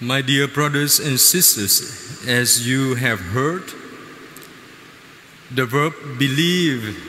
My 0.00 0.20
dear 0.20 0.46
brothers 0.46 1.00
and 1.00 1.18
sisters, 1.18 2.22
as 2.28 2.68
you 2.68 2.96
have 2.96 3.18
heard, 3.18 3.62
the 5.50 5.64
verb 5.64 5.94
believe 6.18 7.02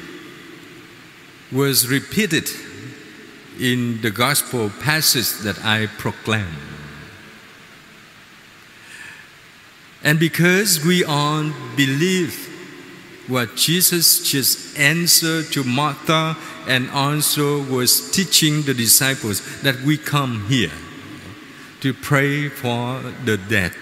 was 1.52 1.90
repeated 1.90 2.50
in 3.60 4.00
the 4.02 4.10
gospel 4.10 4.70
passage 4.80 5.34
that 5.44 5.66
I 5.66 5.88
proclaim. 5.98 6.48
And 10.02 10.18
because 10.18 10.86
we 10.86 11.04
all 11.04 11.52
believe 11.76 12.46
what 13.28 13.58
Jesus 13.58 14.32
just 14.32 14.80
answered 14.80 15.52
to 15.52 15.66
Martha 15.66 16.38
and 16.66 16.90
also 16.92 17.64
was 17.64 18.12
teaching 18.12 18.62
the 18.62 18.74
disciples 18.74 19.62
that 19.64 19.82
we 19.82 19.98
come 19.98 20.48
here 20.48 20.72
to 21.82 21.94
pray 21.94 22.50
for 22.50 23.02
the 23.26 23.38
dead. 23.38 23.74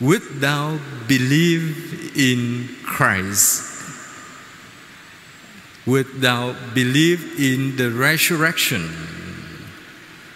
Would 0.00 0.40
thou 0.40 0.78
believe 1.06 2.16
in 2.16 2.68
Christ? 2.84 3.64
Would 5.86 6.20
thou 6.20 6.54
believe 6.74 7.40
in 7.40 7.76
the 7.76 7.90
resurrection? 7.90 8.90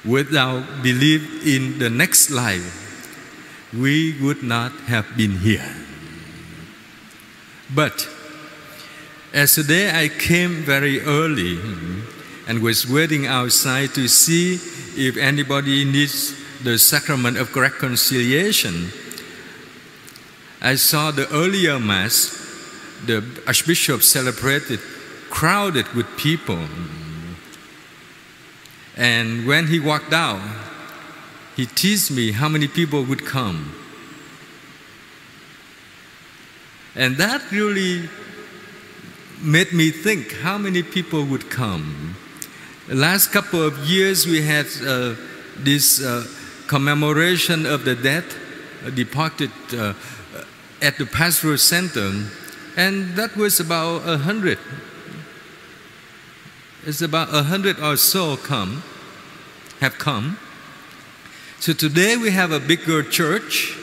Would 0.05 0.28
thou 0.28 0.65
believe 0.83 1.47
in 1.47 1.78
the 1.78 1.91
next 1.91 2.30
life? 2.30 2.80
We 3.73 4.20
would 4.20 4.42
not 4.42 4.73
have 4.91 5.16
been 5.16 5.39
here. 5.39 5.77
But 7.75 8.09
as 9.33 9.55
today 9.55 9.91
I 9.95 10.09
came 10.09 10.62
very 10.62 11.00
early 11.00 11.59
and 12.52 12.62
was 12.62 12.87
waiting 12.87 13.27
outside 13.27 13.95
to 13.95 14.06
see 14.06 14.56
if 14.95 15.16
anybody 15.16 15.87
needs 15.87 16.34
the 16.62 16.78
sacrament 16.78 17.39
of 17.39 17.56
reconciliation. 17.56 18.92
I 20.61 20.75
saw 20.75 21.11
the 21.12 21.27
earlier 21.33 21.80
Mass, 21.80 22.28
the 23.06 23.25
Archbishop 23.47 24.03
celebrated, 24.03 24.80
crowded 25.30 25.89
with 25.95 26.06
people. 26.19 26.69
And 28.98 29.47
when 29.47 29.69
he 29.69 29.80
walked 29.80 30.12
out, 30.12 30.42
he 31.56 31.64
teased 31.64 32.14
me 32.14 32.33
how 32.33 32.50
many 32.50 32.69
people 32.69 33.03
would 33.03 33.25
come. 33.25 33.73
And 36.95 37.17
that 37.17 37.50
really 37.50 38.11
made 39.41 39.73
me 39.73 39.91
think 39.91 40.34
how 40.42 40.58
many 40.58 40.83
people 40.83 41.25
would 41.25 41.48
come. 41.48 42.17
The 42.88 42.97
last 42.97 43.30
couple 43.30 43.62
of 43.62 43.78
years, 43.88 44.27
we 44.27 44.42
had 44.42 44.66
uh, 44.84 45.14
this 45.56 46.02
uh, 46.02 46.27
commemoration 46.66 47.64
of 47.64 47.84
the 47.84 47.94
dead 47.94 48.24
uh, 48.84 48.91
departed 48.91 49.52
uh, 49.72 49.94
at 50.80 50.98
the 50.98 51.06
pastoral 51.06 51.58
center, 51.58 52.11
and 52.77 53.14
that 53.14 53.36
was 53.36 53.61
about 53.61 54.02
a 54.05 54.19
hundred. 54.19 54.58
It's 56.84 57.02
about 57.02 57.33
a 57.33 57.44
hundred 57.44 57.78
or 57.78 57.97
so 57.97 58.36
come, 58.36 58.83
have 59.78 59.96
come. 59.98 60.36
So 61.61 61.72
today 61.72 62.17
we 62.17 62.33
have 62.33 62.50
a 62.50 62.58
bigger 62.58 63.05
church, 63.05 63.78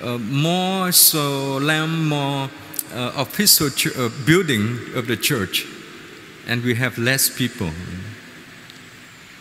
uh, 0.00 0.16
more 0.16 0.92
solemn, 0.92 2.08
more 2.08 2.50
uh, 2.94 3.12
official 3.16 3.70
ch- 3.70 3.96
building 4.24 4.78
of 4.94 5.08
the 5.08 5.16
church, 5.16 5.66
and 6.46 6.62
we 6.62 6.76
have 6.76 6.98
less 6.98 7.28
people. 7.28 7.72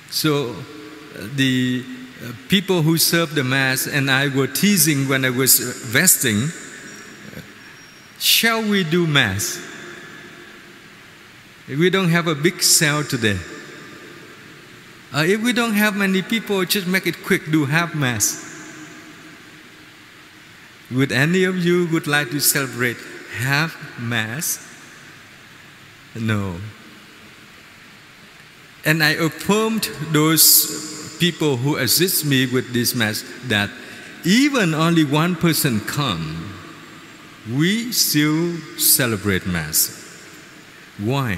So 0.10 0.52
uh, 0.52 1.28
the 1.36 1.84
uh, 2.24 2.32
people 2.48 2.82
who 2.82 2.98
serve 2.98 3.36
the 3.36 3.44
Mass 3.44 3.88
and 3.88 4.10
I 4.10 4.28
were 4.30 4.48
teasing 4.48 5.08
when 5.08 5.26
I 5.26 5.30
was 5.30 5.60
uh, 5.60 5.74
vesting, 5.88 6.50
shall 8.20 8.62
we 8.62 8.84
do 8.84 9.06
Mass? 9.06 9.60
We 11.68 11.90
don't 11.90 12.10
have 12.10 12.28
a 12.28 12.36
big 12.36 12.64
cell 12.64 13.04
today. 13.04 13.38
Uh, 15.14 15.24
if 15.28 15.42
we 15.42 15.54
don't 15.54 15.74
have 15.74 15.96
many 15.96 16.22
people, 16.22 16.64
just 16.66 16.88
make 16.88 17.06
it 17.08 17.24
quick, 17.24 17.52
do 17.52 17.66
half 17.66 17.94
Mass. 17.94 18.44
Would 20.92 21.12
any 21.12 21.44
of 21.44 21.58
you 21.58 21.88
would 21.92 22.08
like 22.08 22.32
to 22.32 22.40
celebrate 22.40 22.98
half 23.38 24.00
Mass? 24.00 24.66
No. 26.16 26.56
And 28.88 29.04
I 29.04 29.10
affirmed 29.20 29.90
those 30.14 31.18
people 31.20 31.58
who 31.58 31.76
assist 31.76 32.24
me 32.26 32.46
with 32.46 32.72
this 32.74 32.96
Mass 32.96 33.22
that 33.48 33.70
even 34.24 34.74
only 34.74 35.04
one 35.04 35.36
person 35.36 35.82
come, 35.82 36.54
we 37.52 37.92
still 37.92 38.56
celebrate 38.78 39.46
Mass. 39.46 39.92
Why? 40.98 41.38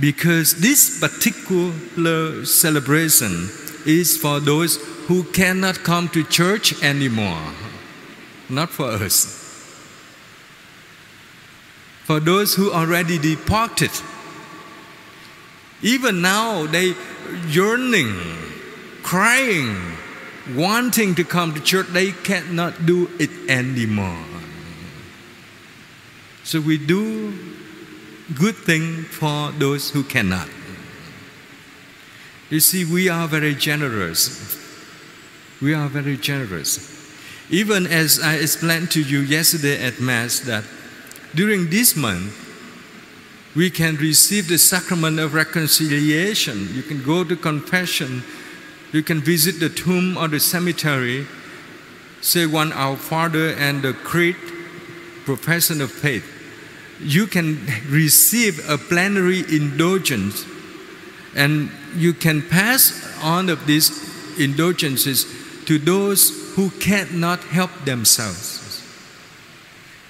Because 0.00 0.60
this 0.60 0.98
particular 0.98 2.44
celebration 2.44 3.48
is 3.86 4.16
for 4.16 4.40
those 4.40 4.76
who 5.06 5.22
cannot 5.22 5.84
come 5.84 6.08
to 6.08 6.24
church 6.24 6.82
anymore, 6.82 7.52
not 8.48 8.70
for 8.70 8.90
us. 8.90 9.40
For 12.02 12.18
those 12.18 12.56
who 12.56 12.72
already 12.72 13.18
departed, 13.18 13.92
even 15.84 16.22
now 16.22 16.66
they 16.66 16.94
yearning, 17.46 18.16
crying, 19.02 19.76
wanting 20.56 21.14
to 21.14 21.24
come 21.24 21.52
to 21.52 21.60
church, 21.60 21.86
they 21.88 22.10
cannot 22.12 22.86
do 22.86 23.10
it 23.18 23.30
anymore. 23.50 24.24
So 26.42 26.60
we 26.60 26.78
do 26.78 27.32
good 28.34 28.56
thing 28.56 29.04
for 29.04 29.52
those 29.52 29.90
who 29.90 30.02
cannot. 30.02 30.48
You 32.48 32.60
see, 32.60 32.84
we 32.84 33.10
are 33.10 33.28
very 33.28 33.54
generous. 33.54 34.58
We 35.60 35.74
are 35.74 35.88
very 35.88 36.16
generous. 36.16 36.92
Even 37.50 37.86
as 37.86 38.20
I 38.20 38.36
explained 38.36 38.90
to 38.92 39.02
you 39.02 39.20
yesterday 39.20 39.82
at 39.84 40.00
Mass 40.00 40.40
that 40.40 40.64
during 41.34 41.68
this 41.68 41.94
month, 41.94 42.43
we 43.54 43.70
can 43.70 43.96
receive 43.96 44.48
the 44.48 44.58
sacrament 44.58 45.20
of 45.20 45.34
reconciliation. 45.34 46.74
You 46.74 46.82
can 46.82 47.02
go 47.04 47.22
to 47.22 47.36
confession. 47.36 48.24
You 48.92 49.02
can 49.02 49.20
visit 49.20 49.60
the 49.60 49.68
tomb 49.68 50.16
or 50.16 50.28
the 50.28 50.40
cemetery, 50.40 51.26
say 52.20 52.46
one 52.46 52.72
Our 52.72 52.96
Father 52.96 53.50
and 53.50 53.82
the 53.82 53.92
creed, 53.92 54.36
profession 55.24 55.80
of 55.80 55.92
faith. 55.92 56.24
You 57.00 57.26
can 57.26 57.64
receive 57.88 58.68
a 58.68 58.78
plenary 58.78 59.40
indulgence 59.40 60.44
and 61.34 61.70
you 61.96 62.12
can 62.12 62.42
pass 62.42 62.92
on 63.22 63.48
of 63.48 63.66
these 63.66 63.90
indulgences 64.38 65.26
to 65.66 65.78
those 65.78 66.54
who 66.54 66.70
cannot 66.70 67.40
help 67.44 67.70
themselves. 67.84 68.63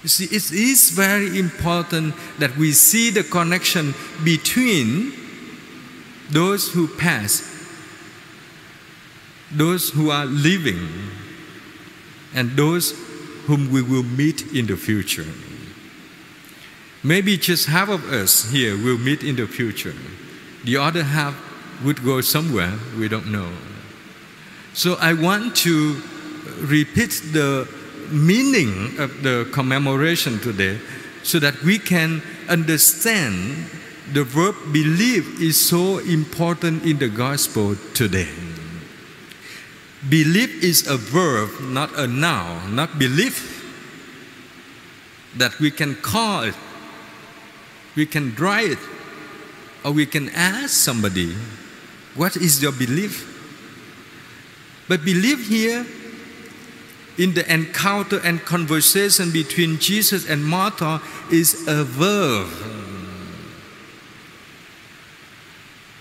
You 0.05 0.11
see, 0.11 0.27
it 0.27 0.53
is 0.53 0.91
very 0.91 1.39
important 1.39 2.15
that 2.39 2.55
we 2.59 2.73
see 2.73 3.09
the 3.09 3.25
connection 3.25 3.95
between 4.23 5.15
those 6.31 6.71
who 6.71 6.89
pass, 6.89 7.43
those 9.51 9.89
who 9.89 10.11
are 10.11 10.27
living, 10.27 10.87
and 12.35 12.51
those 12.51 12.93
whom 13.47 13.73
we 13.73 13.81
will 13.81 14.03
meet 14.03 14.53
in 14.53 14.67
the 14.67 14.77
future. 14.77 15.27
Maybe 17.03 17.39
just 17.39 17.69
half 17.69 17.89
of 17.89 18.05
us 18.13 18.51
here 18.51 18.77
will 18.77 18.99
meet 18.99 19.25
in 19.25 19.37
the 19.37 19.47
future. 19.47 19.95
The 20.65 20.77
other 20.77 21.03
half 21.03 21.35
would 21.83 22.05
go 22.05 22.21
somewhere, 22.21 22.75
we 22.99 23.09
don't 23.09 23.33
know. 23.33 23.51
So 24.75 24.97
I 25.01 25.15
want 25.15 25.57
to 25.65 26.03
repeat 26.61 27.23
the 27.33 27.67
meaning 28.11 28.99
of 28.99 29.23
the 29.23 29.49
commemoration 29.53 30.39
today 30.41 30.79
so 31.23 31.39
that 31.39 31.61
we 31.63 31.79
can 31.79 32.23
understand 32.49 33.67
the 34.13 34.25
verb 34.25 34.55
believe 34.73 35.41
is 35.41 35.61
so 35.61 35.99
important 35.99 36.85
in 36.85 36.99
the 36.99 37.09
gospel 37.09 37.77
today. 37.95 38.29
Believe 40.09 40.63
is 40.63 40.87
a 40.87 40.99
verb, 40.99 41.49
not 41.63 41.91
a 41.99 42.07
noun, 42.07 42.77
not 42.77 42.99
belief 42.99 43.65
that 45.37 45.59
we 45.59 45.71
can 45.71 45.95
call 45.97 46.43
it, 46.43 46.55
we 47.97 48.05
can 48.05 48.31
dry 48.31 48.63
it, 48.63 48.79
or 49.85 49.93
we 49.93 50.05
can 50.07 50.29
ask 50.31 50.71
somebody, 50.71 51.35
What 52.15 52.37
is 52.37 52.63
your 52.63 52.73
belief? 52.73 53.31
But 54.89 55.05
believe 55.05 55.49
here 55.49 55.87
in 57.17 57.35
the 57.35 57.53
encounter 57.53 58.21
and 58.25 58.45
conversation 58.45 59.31
between 59.31 59.79
Jesus 59.79 60.29
and 60.29 60.45
Martha 60.45 61.01
is 61.31 61.67
a 61.69 61.85
verb. 61.85 62.49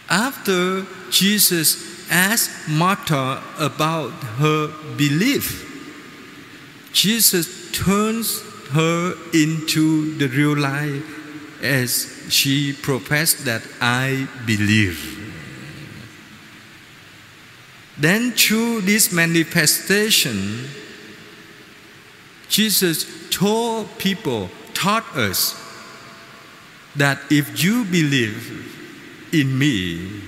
After 0.10 0.86
Jesus 1.10 2.10
asked 2.12 2.70
Martha 2.70 3.42
about 3.60 4.12
her 4.40 4.68
belief, 4.98 5.70
Jesus 6.94 7.72
turns 7.72 8.42
her 8.72 9.16
into 9.34 10.16
the 10.18 10.28
real 10.28 10.58
life 10.58 11.04
as 11.64 12.26
she 12.30 12.74
professed 12.74 13.46
that 13.46 13.64
I 13.82 14.28
believe. 14.46 15.20
Then, 17.98 18.32
through 18.32 18.82
this 18.82 19.14
manifestation, 19.14 20.68
Jesus 22.50 23.30
told 23.30 23.98
people, 23.98 24.50
taught 24.74 25.06
us 25.16 25.60
that 26.96 27.20
if 27.30 27.64
you 27.64 27.86
believe 27.86 29.30
in 29.34 29.58
me, 29.58 30.22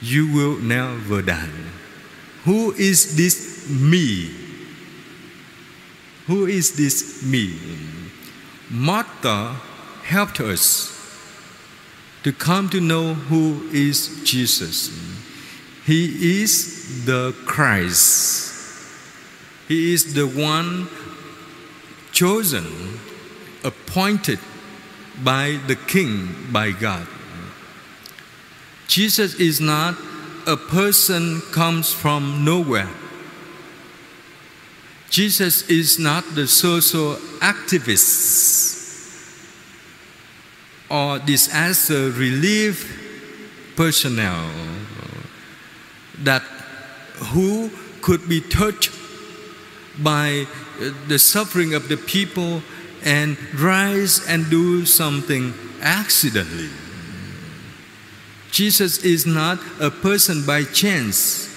you 0.00 0.32
will 0.32 0.58
never 0.58 1.20
die. 1.20 1.48
Who 2.44 2.72
is 2.72 3.16
this 3.16 3.68
me? 3.68 4.30
Who 6.26 6.46
is 6.46 6.76
this 6.76 7.22
me? 7.22 7.58
Martha 8.70 9.56
helped 10.04 10.40
us 10.40 10.96
to 12.22 12.32
come 12.32 12.68
to 12.70 12.80
know 12.80 13.14
who 13.14 13.68
is 13.72 14.22
Jesus. 14.24 14.90
He 15.84 16.40
is 16.42 17.04
the 17.04 17.34
Christ. 17.46 18.49
He 19.70 19.94
is 19.94 20.14
the 20.14 20.26
one 20.26 20.88
chosen, 22.10 22.98
appointed 23.62 24.40
by 25.22 25.60
the 25.68 25.76
King, 25.76 26.48
by 26.50 26.72
God. 26.72 27.06
Jesus 28.88 29.34
is 29.34 29.60
not 29.60 29.94
a 30.44 30.56
person 30.56 31.40
comes 31.52 31.92
from 31.92 32.44
nowhere. 32.44 32.90
Jesus 35.08 35.62
is 35.70 36.00
not 36.00 36.24
the 36.34 36.48
social 36.48 37.14
activist 37.38 39.46
or 40.90 41.20
disaster 41.20 42.10
relief 42.10 43.76
personnel 43.76 44.50
that 46.24 46.42
who 47.30 47.70
could 48.02 48.28
be 48.28 48.40
touched 48.40 48.99
by 49.98 50.46
uh, 50.80 50.90
the 51.08 51.18
suffering 51.18 51.74
of 51.74 51.88
the 51.88 51.96
people 51.96 52.62
and 53.04 53.36
rise 53.54 54.26
and 54.26 54.48
do 54.50 54.84
something 54.84 55.54
accidentally. 55.80 56.70
Jesus 58.50 59.04
is 59.04 59.26
not 59.26 59.58
a 59.80 59.90
person 59.90 60.44
by 60.44 60.64
chance, 60.64 61.48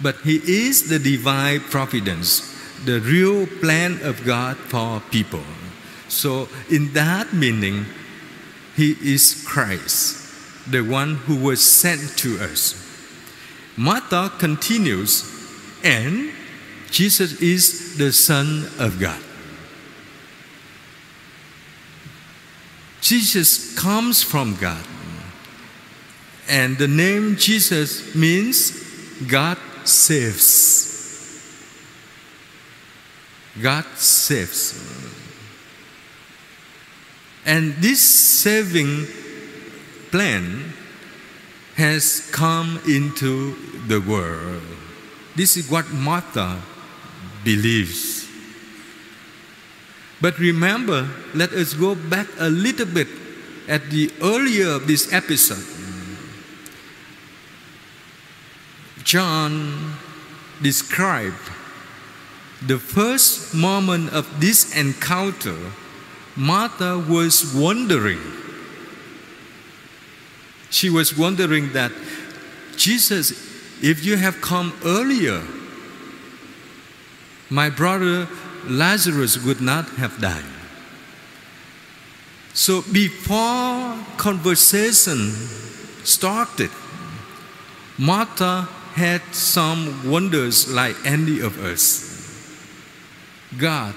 but 0.00 0.16
he 0.22 0.36
is 0.36 0.88
the 0.88 0.98
divine 0.98 1.60
providence, 1.60 2.54
the 2.84 3.00
real 3.00 3.46
plan 3.60 3.98
of 4.02 4.24
God 4.24 4.56
for 4.56 5.00
people. 5.10 5.44
So, 6.08 6.48
in 6.70 6.92
that 6.94 7.34
meaning, 7.34 7.84
he 8.76 8.92
is 9.02 9.44
Christ, 9.46 10.70
the 10.70 10.82
one 10.82 11.16
who 11.26 11.36
was 11.36 11.60
sent 11.60 12.16
to 12.18 12.38
us. 12.38 12.84
Martha 13.76 14.32
continues, 14.38 15.24
and 15.82 16.30
Jesus 16.90 17.40
is 17.40 17.96
the 17.96 18.12
Son 18.12 18.68
of 18.78 18.98
God. 18.98 19.22
Jesus 23.00 23.74
comes 23.78 24.22
from 24.22 24.54
God. 24.56 24.84
And 26.48 26.78
the 26.78 26.88
name 26.88 27.36
Jesus 27.36 28.14
means 28.14 28.70
God 29.26 29.58
saves. 29.84 30.88
God 33.60 33.84
saves. 33.96 34.78
And 37.44 37.74
this 37.76 38.00
saving 38.00 39.06
plan 40.10 40.72
has 41.76 42.28
come 42.30 42.80
into 42.86 43.54
the 43.86 44.00
world. 44.00 44.62
This 45.34 45.56
is 45.56 45.70
what 45.70 45.90
Martha 45.92 46.60
believes. 47.44 48.28
But 50.20 50.38
remember, 50.38 51.08
let 51.34 51.52
us 51.52 51.74
go 51.74 51.94
back 51.94 52.26
a 52.38 52.48
little 52.50 52.86
bit 52.86 53.08
at 53.68 53.90
the 53.90 54.10
earlier 54.22 54.70
of 54.70 54.86
this 54.86 55.12
episode. 55.12 55.62
John 59.04 59.94
described 60.60 61.38
the 62.66 62.78
first 62.78 63.54
moment 63.54 64.12
of 64.12 64.40
this 64.40 64.76
encounter. 64.76 65.56
Martha 66.34 66.98
was 66.98 67.54
wondering. 67.54 68.20
She 70.70 70.90
was 70.90 71.16
wondering 71.16 71.72
that 71.72 71.92
Jesus, 72.76 73.30
if 73.82 74.04
you 74.04 74.16
have 74.16 74.40
come 74.40 74.74
earlier, 74.84 75.42
my 77.50 77.70
brother 77.70 78.28
Lazarus 78.66 79.42
would 79.44 79.60
not 79.60 79.88
have 79.90 80.20
died. 80.20 80.44
So 82.52 82.82
before 82.92 83.96
conversation 84.16 85.30
started, 86.04 86.70
Martha 87.96 88.68
had 88.94 89.22
some 89.32 90.10
wonders 90.10 90.72
like 90.72 90.96
any 91.04 91.40
of 91.40 91.58
us. 91.64 92.04
God, 93.56 93.94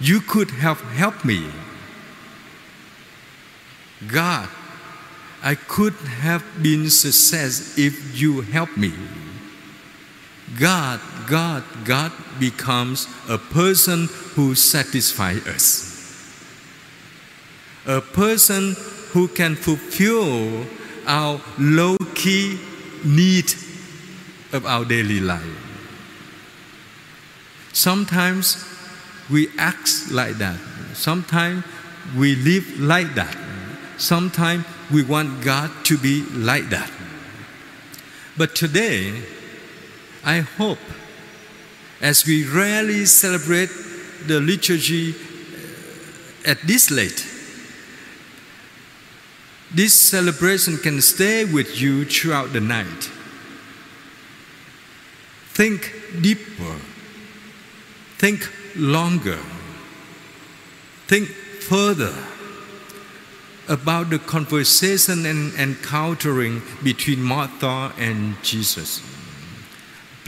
you 0.00 0.20
could 0.20 0.50
have 0.50 0.80
helped 0.80 1.24
me. 1.24 1.50
God, 4.06 4.48
I 5.42 5.54
could 5.54 5.94
have 5.94 6.44
been 6.62 6.88
success 6.90 7.78
if 7.78 8.18
you 8.20 8.40
helped 8.40 8.76
me. 8.76 8.92
God, 10.56 11.00
God, 11.26 11.62
God 11.84 12.12
becomes 12.38 13.06
a 13.28 13.38
person 13.38 14.08
who 14.34 14.54
satisfies 14.54 15.46
us. 15.46 16.44
A 17.86 18.00
person 18.00 18.76
who 19.12 19.28
can 19.28 19.54
fulfill 19.54 20.64
our 21.06 21.40
low 21.58 21.96
key 22.14 22.58
need 23.04 23.52
of 24.52 24.64
our 24.66 24.84
daily 24.84 25.20
life. 25.20 25.42
Sometimes 27.72 28.64
we 29.30 29.48
act 29.58 30.10
like 30.10 30.34
that. 30.38 30.58
Sometimes 30.94 31.64
we 32.16 32.34
live 32.36 32.80
like 32.80 33.14
that. 33.14 33.36
Sometimes 33.98 34.64
we 34.90 35.02
want 35.02 35.42
God 35.44 35.70
to 35.84 35.98
be 35.98 36.22
like 36.32 36.70
that. 36.70 36.90
But 38.36 38.54
today, 38.54 39.22
I 40.24 40.40
hope 40.40 40.78
as 42.00 42.26
we 42.26 42.44
rarely 42.44 43.04
celebrate 43.06 43.70
the 44.26 44.40
liturgy 44.40 45.14
uh, 45.14 46.50
at 46.50 46.58
this 46.62 46.90
late, 46.90 47.26
this 49.74 49.92
celebration 49.94 50.76
can 50.78 51.00
stay 51.00 51.44
with 51.44 51.80
you 51.80 52.04
throughout 52.04 52.52
the 52.52 52.60
night. 52.60 53.10
Think 55.52 55.92
deeper, 56.20 56.76
think 58.18 58.50
longer, 58.76 59.38
think 61.06 61.28
further 61.28 62.14
about 63.68 64.08
the 64.08 64.18
conversation 64.18 65.26
and 65.26 65.52
encountering 65.54 66.62
between 66.82 67.20
Martha 67.20 67.92
and 67.98 68.42
Jesus. 68.42 69.02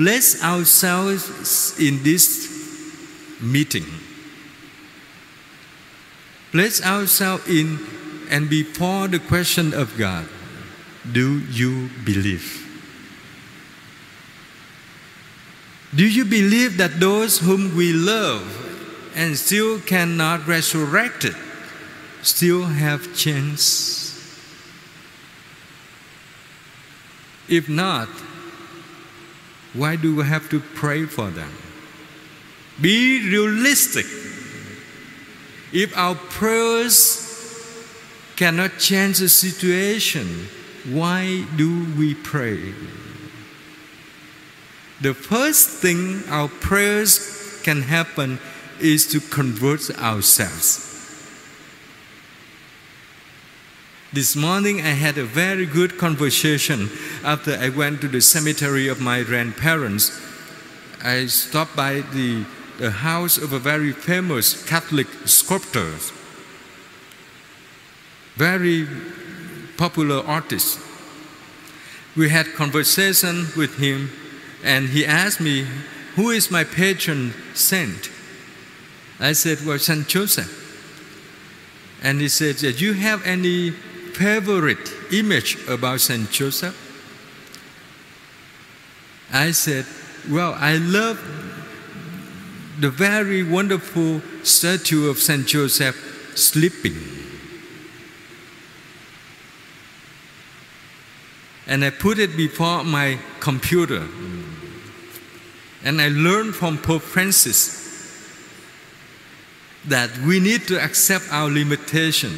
Bless 0.00 0.42
ourselves 0.42 1.78
in 1.78 2.02
this 2.02 2.48
meeting. 3.38 3.84
Place 6.52 6.82
ourselves 6.82 7.46
in 7.46 7.78
and 8.30 8.48
before 8.48 9.08
the 9.08 9.18
question 9.18 9.74
of 9.74 9.98
God 9.98 10.26
do 11.12 11.40
you 11.52 11.90
believe? 12.06 12.64
Do 15.94 16.08
you 16.08 16.24
believe 16.24 16.78
that 16.78 16.98
those 16.98 17.38
whom 17.38 17.76
we 17.76 17.92
love 17.92 18.48
and 19.14 19.36
still 19.36 19.80
cannot 19.80 20.46
resurrect 20.46 21.26
it 21.26 21.36
still 22.22 22.64
have 22.64 23.14
chance? 23.14 24.16
If 27.50 27.68
not, 27.68 28.08
why 29.72 29.96
do 29.96 30.16
we 30.16 30.24
have 30.24 30.48
to 30.50 30.60
pray 30.60 31.06
for 31.06 31.30
them? 31.30 31.52
Be 32.80 33.28
realistic. 33.28 34.06
If 35.72 35.96
our 35.96 36.14
prayers 36.14 37.26
cannot 38.36 38.78
change 38.78 39.18
the 39.18 39.28
situation, 39.28 40.48
why 40.88 41.46
do 41.56 41.86
we 41.96 42.14
pray? 42.14 42.74
The 45.00 45.14
first 45.14 45.68
thing 45.68 46.22
our 46.28 46.48
prayers 46.48 47.60
can 47.62 47.82
happen 47.82 48.38
is 48.80 49.06
to 49.08 49.20
convert 49.20 49.90
ourselves. 49.98 50.89
This 54.12 54.34
morning 54.34 54.80
I 54.80 54.94
had 54.98 55.18
a 55.18 55.24
very 55.24 55.66
good 55.66 55.96
conversation 55.96 56.90
after 57.22 57.54
I 57.54 57.68
went 57.68 58.00
to 58.00 58.08
the 58.08 58.20
cemetery 58.20 58.88
of 58.88 59.00
my 59.00 59.22
grandparents. 59.22 60.20
I 61.00 61.26
stopped 61.26 61.76
by 61.76 62.00
the, 62.12 62.44
the 62.80 62.90
house 62.90 63.38
of 63.38 63.52
a 63.52 63.60
very 63.60 63.92
famous 63.92 64.66
Catholic 64.66 65.06
sculptor, 65.26 65.92
very 68.34 68.88
popular 69.76 70.26
artist. 70.26 70.80
We 72.16 72.30
had 72.30 72.46
conversation 72.54 73.46
with 73.56 73.78
him 73.78 74.10
and 74.64 74.88
he 74.88 75.06
asked 75.06 75.40
me, 75.40 75.68
who 76.16 76.30
is 76.30 76.50
my 76.50 76.64
patron 76.64 77.32
saint? 77.54 78.10
I 79.20 79.34
said, 79.34 79.64
well, 79.64 79.78
Saint 79.78 80.08
Joseph. 80.08 80.56
And 82.02 82.20
he 82.20 82.26
said, 82.28 82.56
do 82.56 82.70
you 82.70 82.94
have 82.94 83.24
any 83.24 83.72
favorite 84.20 84.92
image 85.12 85.56
about 85.66 86.00
Saint 86.00 86.30
Joseph? 86.30 86.76
I 89.32 89.52
said, 89.52 89.86
well, 90.28 90.54
I 90.58 90.76
love 90.76 91.18
the 92.78 92.90
very 92.90 93.42
wonderful 93.42 94.20
statue 94.42 95.08
of 95.08 95.18
Saint 95.18 95.46
Joseph 95.46 95.96
sleeping. 96.34 97.20
and 101.70 101.84
I 101.84 101.90
put 101.90 102.18
it 102.18 102.36
before 102.36 102.82
my 102.82 103.16
computer. 103.38 104.04
And 105.84 106.00
I 106.00 106.08
learned 106.08 106.56
from 106.56 106.78
Pope 106.78 107.02
Francis 107.02 107.78
that 109.86 110.10
we 110.26 110.40
need 110.40 110.66
to 110.66 110.82
accept 110.82 111.26
our 111.30 111.48
limitation. 111.48 112.36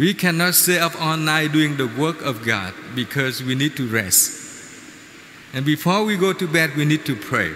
We 0.00 0.14
cannot 0.14 0.54
stay 0.54 0.78
up 0.78 0.98
all 0.98 1.18
night 1.18 1.52
doing 1.52 1.76
the 1.76 1.86
work 1.86 2.22
of 2.22 2.42
God 2.42 2.72
because 2.94 3.42
we 3.42 3.54
need 3.54 3.76
to 3.76 3.86
rest. 3.86 4.32
And 5.52 5.66
before 5.66 6.04
we 6.04 6.16
go 6.16 6.32
to 6.32 6.48
bed, 6.48 6.74
we 6.74 6.86
need 6.86 7.04
to 7.04 7.14
pray. 7.14 7.52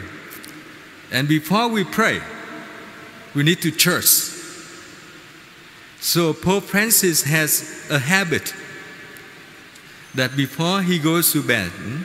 And 1.11 1.27
before 1.27 1.69
we 1.69 1.85
pray, 1.85 2.21
we 3.35 3.45
need 3.45 3.63
to 3.63 3.71
church. 3.71 4.05
So 6.01 6.35
Pope 6.35 6.65
Francis 6.65 7.23
has 7.23 7.87
a 7.91 7.99
habit 7.99 8.53
that 10.15 10.37
before 10.37 10.83
he 10.83 10.99
goes 10.99 11.33
to 11.33 11.43
bed, 11.43 11.71
hmm, 11.71 12.03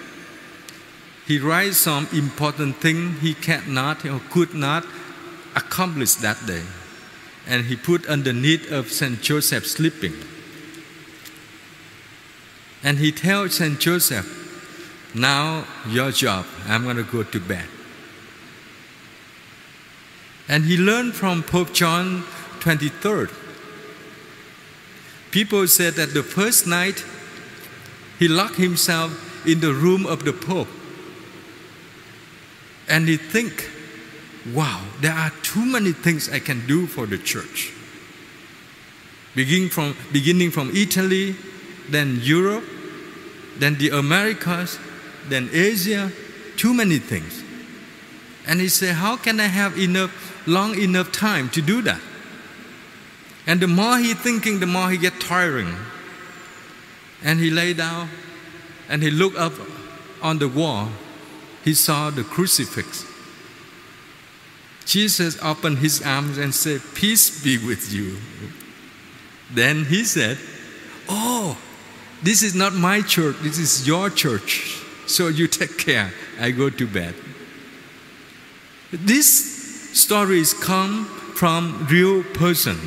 he 1.28 1.40
writes 1.40 1.76
some 1.76 2.08
important 2.14 2.78
thing 2.78 3.16
he 3.16 3.34
cannot 3.34 4.06
or 4.06 4.22
could 4.30 4.54
not 4.54 4.86
accomplish 5.58 6.14
that 6.24 6.38
day. 6.48 6.64
And 7.46 7.66
he 7.66 7.76
put 7.76 8.06
underneath 8.06 8.72
of 8.72 8.90
Saint 8.90 9.22
Joseph 9.22 9.68
sleeping. 9.68 10.14
And 12.84 12.98
he 12.98 13.12
tells 13.12 13.56
Saint 13.56 13.80
Joseph, 13.80 14.36
now 15.14 15.66
your 15.88 16.12
job, 16.12 16.46
I'm 16.68 16.84
going 16.84 16.98
to 16.98 17.04
go 17.04 17.24
to 17.24 17.40
bed. 17.40 17.66
And 20.48 20.66
he 20.66 20.78
learned 20.78 21.14
from 21.14 21.44
Pope 21.44 21.74
John 21.74 22.24
23rd. 22.60 23.32
People 25.32 25.68
said 25.68 25.94
that 25.94 26.14
the 26.14 26.24
first 26.24 26.66
night 26.66 27.04
he 28.18 28.28
locked 28.28 28.56
himself 28.56 29.46
in 29.46 29.60
the 29.60 29.74
room 29.74 30.06
of 30.06 30.26
the 30.26 30.34
Pope. 30.34 30.68
And 32.88 33.08
he 33.08 33.18
think, 33.18 33.70
wow, 34.54 34.84
there 35.02 35.14
are 35.14 35.32
too 35.44 35.64
many 35.64 35.92
things 35.92 36.30
I 36.30 36.40
can 36.40 36.66
do 36.66 36.88
for 36.88 37.06
the 37.06 37.18
church. 37.18 37.72
Beginning 39.36 39.70
from, 39.70 39.96
beginning 40.12 40.50
from 40.50 40.76
Italy, 40.76 41.36
then 41.92 42.20
Europe, 42.22 42.64
then 43.58 43.76
the 43.76 43.90
Americas, 43.90 44.80
then 45.28 45.50
Asia, 45.52 46.12
too 46.58 46.74
many 46.74 46.98
things. 46.98 47.44
And 48.48 48.60
he 48.60 48.68
said, 48.68 48.96
How 48.96 49.18
can 49.18 49.40
I 49.40 49.48
have 49.48 49.78
enough, 49.78 50.48
long 50.48 50.78
enough 50.78 51.12
time 51.12 51.50
to 51.50 51.62
do 51.62 51.82
that? 51.84 52.02
And 53.46 53.60
the 53.60 53.68
more 53.68 53.98
he 53.98 54.14
thinking, 54.14 54.60
the 54.60 54.66
more 54.66 54.90
he 54.90 54.98
get 54.98 55.20
tiring. 55.20 55.76
And 57.24 57.40
he 57.40 57.50
lay 57.50 57.74
down 57.74 58.10
and 58.88 59.04
he 59.04 59.12
looked 59.12 59.38
up 59.38 59.54
on 60.22 60.40
the 60.40 60.48
wall. 60.48 60.90
He 61.64 61.74
saw 61.74 62.10
the 62.10 62.24
crucifix. 62.24 63.06
Jesus 64.86 65.38
opened 65.44 65.80
his 65.80 66.02
arms 66.02 66.38
and 66.38 66.54
said, 66.54 66.82
Peace 66.96 67.44
be 67.44 67.58
with 67.58 67.94
you. 67.94 68.18
Then 69.52 69.86
he 69.86 70.04
said, 70.04 70.38
Oh, 71.08 71.58
this 72.24 72.44
is 72.44 72.56
not 72.56 72.74
my 72.74 73.02
church, 73.02 73.36
this 73.42 73.58
is 73.58 73.88
your 73.88 74.10
church. 74.10 74.84
So 75.08 75.28
you 75.28 75.48
take 75.48 75.78
care. 75.78 76.12
I 76.40 76.52
go 76.52 76.70
to 76.70 76.88
bed. 76.88 77.16
These 78.92 79.98
stories 79.98 80.54
come 80.54 81.06
from 81.06 81.88
real 81.90 82.24
person 82.24 82.78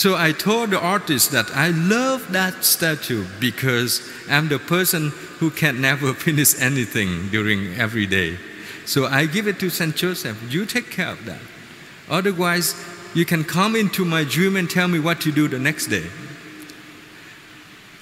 so 0.00 0.16
I 0.16 0.32
told 0.32 0.70
the 0.70 0.80
artist 0.80 1.30
that 1.32 1.50
I 1.54 1.68
love 1.68 2.32
that 2.32 2.64
statue 2.64 3.26
because 3.38 4.00
I'm 4.30 4.48
the 4.48 4.58
person 4.58 5.12
who 5.40 5.50
can 5.50 5.82
never 5.82 6.14
finish 6.26 6.58
anything 6.58 7.28
during 7.28 7.74
every 7.74 8.06
day. 8.06 8.38
So 8.86 9.04
I 9.04 9.26
give 9.26 9.46
it 9.46 9.60
to 9.60 9.68
Saint 9.68 9.96
Joseph. 9.96 10.38
You 10.50 10.64
take 10.64 10.90
care 10.90 11.10
of 11.10 11.26
that. 11.26 11.42
Otherwise, 12.08 12.74
you 13.12 13.26
can 13.26 13.44
come 13.44 13.76
into 13.76 14.06
my 14.06 14.24
dream 14.24 14.56
and 14.56 14.70
tell 14.70 14.88
me 14.88 14.98
what 14.98 15.20
to 15.20 15.32
do 15.32 15.48
the 15.48 15.58
next 15.58 15.88
day. 15.88 16.06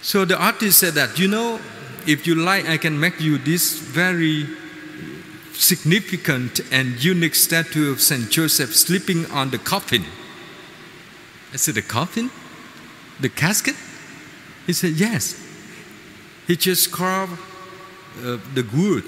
So 0.03 0.25
the 0.25 0.39
artist 0.39 0.79
said 0.79 0.95
that, 0.95 1.19
you 1.19 1.29
know, 1.29 1.61
if 2.07 2.27
you 2.27 2.35
like, 2.35 2.69
I 2.69 2.79
can 2.79 2.99
make 2.99 3.21
you 3.21 3.39
this 3.39 3.79
very 3.79 4.47
significant 5.53 6.61
and 6.71 7.03
unique 7.03 7.35
statue 7.35 7.91
of 7.91 8.01
Saint 8.01 8.31
Joseph 8.31 8.75
sleeping 8.75 9.27
on 9.27 9.51
the 9.51 9.59
coffin. 9.59 10.05
I 11.53 11.57
said, 11.57 11.75
The 11.75 11.83
coffin? 11.83 12.31
The 13.21 13.29
casket? 13.29 13.75
He 14.67 14.73
said, 14.73 14.93
Yes. 14.93 15.45
He 16.47 16.57
just 16.57 16.91
carved 16.93 17.39
uh, 18.23 18.39
the 18.55 18.67
wood, 18.73 19.05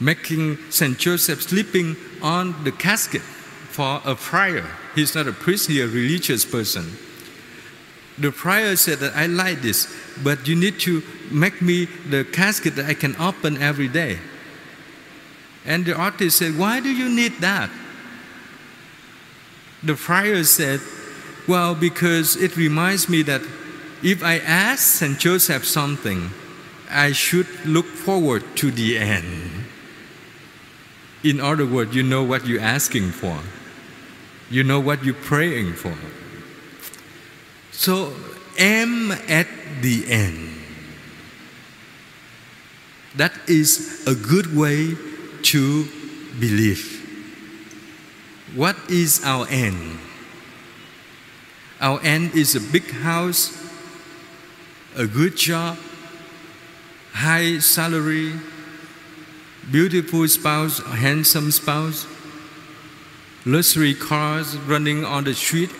making 0.00 0.58
St. 0.70 0.98
Joseph 0.98 1.42
sleeping 1.42 1.96
on 2.20 2.64
the 2.64 2.72
casket 2.72 3.22
for 3.22 4.00
a 4.04 4.16
friar. 4.16 4.66
He's 4.94 5.14
not 5.14 5.28
a 5.28 5.32
priest, 5.32 5.68
he's 5.68 5.80
a 5.80 5.86
religious 5.86 6.44
person. 6.44 6.96
The 8.18 8.32
friar 8.32 8.76
said 8.76 8.98
that 8.98 9.14
I 9.14 9.26
like 9.26 9.60
this, 9.60 9.94
but 10.22 10.48
you 10.48 10.56
need 10.56 10.80
to 10.80 11.02
make 11.30 11.60
me 11.60 11.84
the 11.84 12.24
casket 12.24 12.76
that 12.76 12.86
I 12.86 12.94
can 12.94 13.14
open 13.16 13.58
every 13.58 13.88
day. 13.88 14.18
And 15.66 15.84
the 15.84 15.94
artist 15.94 16.38
said, 16.38 16.56
Why 16.56 16.80
do 16.80 16.88
you 16.88 17.08
need 17.08 17.40
that? 17.40 17.70
The 19.82 19.96
friar 19.96 20.42
said, 20.44 20.80
well, 21.46 21.74
because 21.74 22.34
it 22.36 22.56
reminds 22.56 23.08
me 23.08 23.22
that 23.22 23.42
if 24.02 24.22
I 24.22 24.38
ask 24.38 24.98
St. 24.98 25.18
Joseph 25.18 25.64
something, 25.64 26.30
I 26.90 27.12
should 27.12 27.46
look 27.64 27.86
forward 27.86 28.44
to 28.56 28.70
the 28.70 28.98
end. 28.98 29.50
In 31.22 31.40
other 31.40 31.66
words, 31.66 31.94
you 31.94 32.02
know 32.02 32.24
what 32.24 32.46
you're 32.46 32.60
asking 32.60 33.10
for, 33.12 33.38
you 34.50 34.64
know 34.64 34.80
what 34.80 35.04
you're 35.04 35.14
praying 35.14 35.74
for. 35.74 35.94
So, 37.76 38.10
aim 38.56 39.12
at 39.12 39.46
the 39.82 40.08
end. 40.08 40.48
That 43.16 43.32
is 43.46 44.02
a 44.06 44.14
good 44.14 44.56
way 44.56 44.96
to 45.52 45.84
believe. 46.40 47.04
What 48.54 48.76
is 48.88 49.22
our 49.24 49.46
end? 49.50 49.98
Our 51.78 52.00
end 52.00 52.34
is 52.34 52.56
a 52.56 52.60
big 52.60 52.90
house, 52.90 53.52
a 54.96 55.06
good 55.06 55.36
job, 55.36 55.76
high 57.12 57.58
salary, 57.58 58.32
beautiful 59.70 60.26
spouse, 60.28 60.78
handsome 60.78 61.50
spouse, 61.50 62.06
luxury 63.44 63.92
cars 63.92 64.56
running 64.56 65.04
on 65.04 65.24
the 65.24 65.34
street 65.34 65.70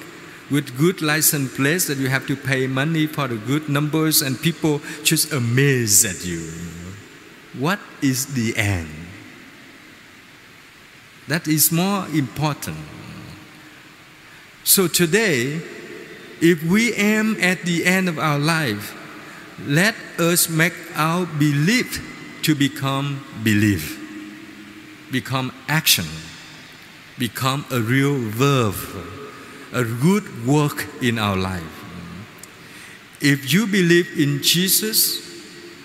with 0.50 0.76
good 0.78 1.02
license 1.02 1.54
plates 1.56 1.86
that 1.86 1.98
you 1.98 2.08
have 2.08 2.26
to 2.26 2.36
pay 2.36 2.66
money 2.66 3.06
for 3.06 3.28
the 3.28 3.36
good 3.36 3.68
numbers 3.68 4.22
and 4.22 4.40
people 4.40 4.80
just 5.02 5.32
amazed 5.32 6.04
at 6.04 6.24
you. 6.24 6.40
What 7.58 7.80
is 8.02 8.34
the 8.34 8.56
end? 8.56 8.88
That 11.28 11.48
is 11.48 11.72
more 11.72 12.06
important. 12.08 12.76
So 14.62 14.86
today, 14.86 15.60
if 16.40 16.62
we 16.64 16.92
aim 16.94 17.36
at 17.40 17.62
the 17.62 17.84
end 17.84 18.08
of 18.08 18.18
our 18.18 18.38
life, 18.38 18.94
let 19.66 19.94
us 20.18 20.48
make 20.48 20.74
our 20.94 21.26
belief 21.26 22.02
to 22.42 22.54
become 22.54 23.24
belief, 23.42 23.98
become 25.10 25.52
action, 25.66 26.04
become 27.18 27.64
a 27.72 27.80
real 27.80 28.16
verb, 28.16 28.74
a 29.76 29.84
good 29.84 30.46
work 30.46 30.88
in 31.02 31.18
our 31.18 31.36
life. 31.36 31.62
If 33.20 33.52
you 33.52 33.66
believe 33.66 34.18
in 34.18 34.42
Jesus, 34.42 35.20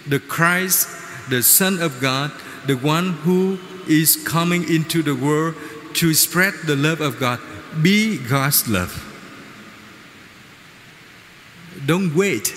the 0.07 0.19
Christ, 0.19 0.87
the 1.29 1.43
Son 1.43 1.81
of 1.81 1.99
God, 1.99 2.31
the 2.67 2.77
one 2.77 3.11
who 3.27 3.59
is 3.89 4.15
coming 4.25 4.63
into 4.63 5.03
the 5.03 5.13
world 5.13 5.55
to 5.95 6.13
spread 6.13 6.53
the 6.65 6.75
love 6.77 7.01
of 7.01 7.19
God, 7.19 7.41
be 7.81 8.17
God's 8.17 8.69
love. 8.69 8.95
Don't 11.85 12.15
wait. 12.15 12.55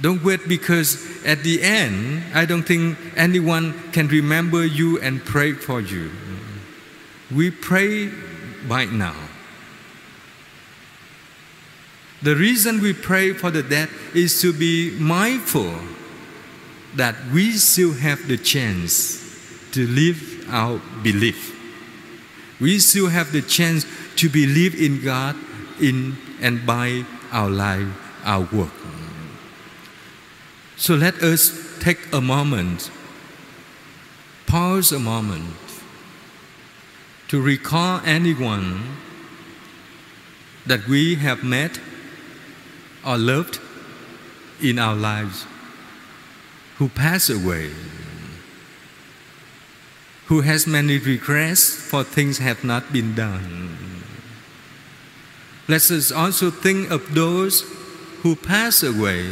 Don't 0.00 0.24
wait 0.24 0.48
because 0.48 0.98
at 1.24 1.44
the 1.44 1.62
end, 1.62 2.24
I 2.34 2.46
don't 2.46 2.64
think 2.64 2.98
anyone 3.16 3.92
can 3.92 4.08
remember 4.08 4.66
you 4.66 5.00
and 5.00 5.24
pray 5.24 5.52
for 5.52 5.80
you. 5.80 6.10
We 7.32 7.50
pray 7.50 8.10
right 8.66 8.90
now. 8.90 9.14
The 12.22 12.36
reason 12.36 12.80
we 12.80 12.92
pray 12.92 13.32
for 13.32 13.50
the 13.50 13.62
dead 13.62 13.88
is 14.14 14.40
to 14.40 14.52
be 14.52 14.96
mindful 14.98 15.74
that 16.96 17.14
we 17.32 17.52
still 17.52 17.92
have 17.92 18.28
the 18.28 18.38
chance 18.38 19.20
to 19.72 19.86
live 19.86 20.46
our 20.48 20.80
belief. 21.02 21.52
We 22.60 22.78
still 22.78 23.08
have 23.08 23.32
the 23.32 23.42
chance 23.42 23.84
to 24.16 24.28
believe 24.28 24.80
in 24.80 25.02
God 25.02 25.36
in 25.80 26.16
and 26.40 26.64
by 26.64 27.04
our 27.32 27.50
life, 27.50 27.88
our 28.24 28.48
work. 28.52 28.72
So 30.76 30.94
let 30.94 31.22
us 31.22 31.78
take 31.80 31.98
a 32.12 32.20
moment, 32.20 32.90
pause 34.46 34.92
a 34.92 34.98
moment 34.98 35.63
to 37.34 37.42
recall 37.42 38.00
anyone 38.04 38.80
that 40.66 40.86
we 40.86 41.16
have 41.16 41.42
met 41.42 41.80
or 43.04 43.18
loved 43.18 43.58
in 44.62 44.78
our 44.78 44.94
lives 44.94 45.44
who 46.76 46.88
passed 46.88 47.30
away, 47.30 47.72
who 50.26 50.42
has 50.42 50.64
many 50.64 50.96
regrets 50.96 51.74
for 51.74 52.04
things 52.04 52.38
have 52.38 52.62
not 52.62 52.92
been 52.92 53.16
done. 53.16 54.04
Let 55.66 55.90
us 55.90 56.12
also 56.12 56.52
think 56.52 56.92
of 56.92 57.16
those 57.16 57.62
who 58.22 58.36
pass 58.36 58.84
away 58.84 59.26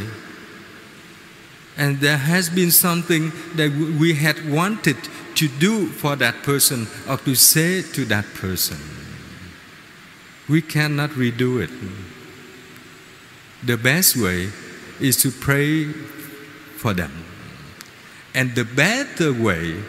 and 1.77 2.01
there 2.01 2.17
has 2.17 2.49
been 2.49 2.71
something 2.71 3.31
that 3.55 3.71
we 3.71 4.15
had 4.15 4.51
wanted 4.51 4.97
to 5.43 5.49
do 5.59 5.87
for 5.87 6.15
that 6.15 6.41
person 6.43 6.87
or 7.09 7.17
to 7.17 7.35
say 7.35 7.81
to 7.81 8.05
that 8.05 8.23
person. 8.35 8.77
We 10.47 10.61
cannot 10.61 11.09
redo 11.11 11.61
it. 11.61 11.69
The 13.65 13.75
best 13.75 14.15
way 14.15 14.51
is 15.01 15.17
to 15.23 15.31
pray 15.31 15.91
for 16.79 16.93
them. 16.93 17.11
And 18.33 18.55
the 18.55 18.63
better 18.63 19.33
way 19.33 19.83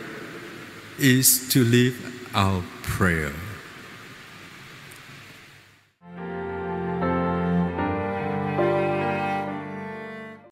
is 0.99 1.49
to 1.50 1.62
live 1.62 1.94
our 2.34 2.64
prayer. 2.82 3.32